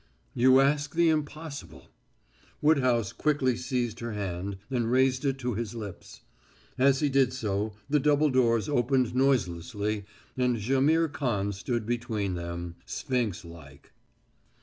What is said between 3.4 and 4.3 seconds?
seized her